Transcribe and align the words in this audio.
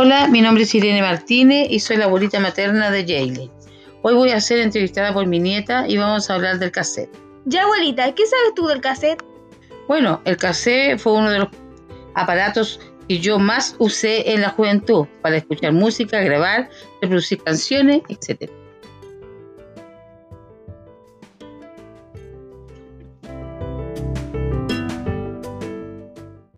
Hola, 0.00 0.28
mi 0.28 0.42
nombre 0.42 0.62
es 0.62 0.72
Irene 0.76 1.02
Martínez 1.02 1.66
y 1.70 1.80
soy 1.80 1.96
la 1.96 2.04
abuelita 2.04 2.38
materna 2.38 2.88
de 2.92 3.04
Jayle. 3.04 3.50
Hoy 4.02 4.14
voy 4.14 4.30
a 4.30 4.40
ser 4.40 4.60
entrevistada 4.60 5.12
por 5.12 5.26
mi 5.26 5.40
nieta 5.40 5.88
y 5.88 5.96
vamos 5.96 6.30
a 6.30 6.34
hablar 6.34 6.60
del 6.60 6.70
cassette. 6.70 7.10
Ya, 7.46 7.64
abuelita, 7.64 8.14
¿qué 8.14 8.24
sabes 8.24 8.54
tú 8.54 8.68
del 8.68 8.80
cassette? 8.80 9.20
Bueno, 9.88 10.22
el 10.24 10.36
cassette 10.36 11.00
fue 11.00 11.14
uno 11.14 11.28
de 11.32 11.40
los 11.40 11.48
aparatos 12.14 12.78
que 13.08 13.18
yo 13.18 13.40
más 13.40 13.74
usé 13.80 14.34
en 14.34 14.42
la 14.42 14.50
juventud 14.50 15.08
para 15.20 15.38
escuchar 15.38 15.72
música, 15.72 16.20
grabar, 16.20 16.70
reproducir 17.02 17.42
canciones, 17.42 18.02
etc. 18.08 18.48